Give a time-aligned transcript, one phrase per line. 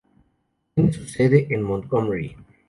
[0.73, 2.35] Tiene su sede en Montgomery.